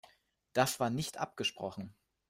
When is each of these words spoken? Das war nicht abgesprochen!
Das 0.53 0.79
war 0.79 0.89
nicht 0.89 1.19
abgesprochen! 1.19 1.93